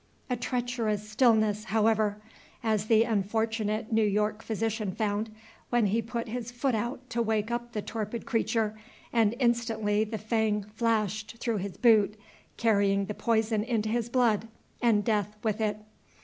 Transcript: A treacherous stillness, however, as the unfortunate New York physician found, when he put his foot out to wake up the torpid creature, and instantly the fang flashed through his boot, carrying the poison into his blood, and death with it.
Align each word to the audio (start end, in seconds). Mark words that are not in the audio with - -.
A 0.31 0.35
treacherous 0.35 1.07
stillness, 1.07 1.65
however, 1.65 2.19
as 2.63 2.87
the 2.87 3.03
unfortunate 3.03 3.91
New 3.93 4.01
York 4.03 4.41
physician 4.41 4.91
found, 4.95 5.29
when 5.69 5.85
he 5.85 6.01
put 6.01 6.27
his 6.27 6.49
foot 6.49 6.73
out 6.73 7.07
to 7.11 7.21
wake 7.21 7.51
up 7.51 7.73
the 7.73 7.83
torpid 7.83 8.25
creature, 8.25 8.75
and 9.13 9.35
instantly 9.37 10.03
the 10.03 10.17
fang 10.17 10.63
flashed 10.63 11.37
through 11.37 11.57
his 11.57 11.77
boot, 11.77 12.15
carrying 12.57 13.05
the 13.05 13.13
poison 13.13 13.63
into 13.63 13.89
his 13.89 14.09
blood, 14.09 14.47
and 14.81 15.05
death 15.05 15.35
with 15.43 15.61
it. 15.61 15.77